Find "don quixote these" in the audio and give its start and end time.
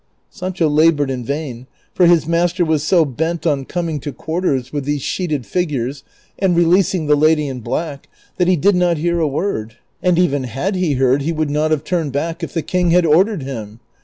4.87-5.01